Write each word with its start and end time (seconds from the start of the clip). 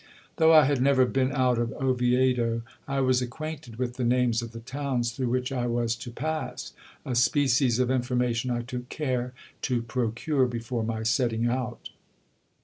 Though 0.37 0.51
I 0.51 0.63
had 0.65 0.81
never 0.81 1.05
been 1.05 1.31
out 1.31 1.59
of 1.59 1.73
Oviedo 1.73 2.63
I 2.87 3.01
was 3.01 3.21
acquainted 3.21 3.75
with 3.75 3.97
the 3.97 4.03
names 4.03 4.41
of 4.41 4.51
the 4.51 4.59
towns 4.59 5.11
through 5.11 5.29
which 5.29 5.51
I 5.51 5.67
was 5.67 5.95
to 5.97 6.09
pass; 6.09 6.73
a 7.05 7.13
species 7.13 7.77
of 7.77 7.91
information 7.91 8.49
I 8.49 8.63
took 8.63 8.89
care 8.89 9.35
to 9.61 9.83
procure 9.83 10.47
before 10.47 10.83
my 10.83 11.03
setting 11.03 11.45
out. 11.45 11.89